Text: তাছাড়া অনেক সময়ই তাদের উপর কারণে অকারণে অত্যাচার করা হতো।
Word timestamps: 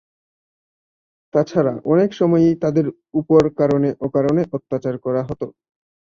তাছাড়া 1.33 1.73
অনেক 1.91 2.09
সময়ই 2.19 2.53
তাদের 2.63 2.85
উপর 3.13 3.41
কারণে 3.59 3.89
অকারণে 4.07 4.43
অত্যাচার 4.57 4.95
করা 5.05 5.21
হতো। 5.29 5.47